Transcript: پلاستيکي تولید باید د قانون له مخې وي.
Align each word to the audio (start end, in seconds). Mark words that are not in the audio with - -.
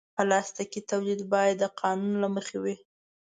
پلاستيکي 0.15 0.81
تولید 0.89 1.21
باید 1.33 1.55
د 1.59 1.63
قانون 1.81 2.13
له 2.23 2.29
مخې 2.35 2.57
وي. 2.63 2.75